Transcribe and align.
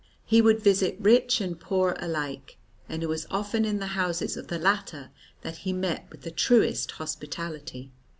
He 0.25 0.41
would 0.41 0.59
visit 0.63 0.97
rich 0.99 1.39
and 1.41 1.59
poor 1.59 1.95
alike, 1.99 2.57
and 2.89 3.03
it 3.03 3.07
was 3.07 3.27
often 3.29 3.65
in 3.65 3.77
the 3.77 3.85
houses 3.93 4.35
of 4.35 4.47
the 4.47 4.57
latter 4.57 5.11
that 5.43 5.57
he 5.57 5.73
met 5.73 6.07
with 6.09 6.21
the 6.23 6.31
truest 6.31 6.89
hospitality. 6.93 7.91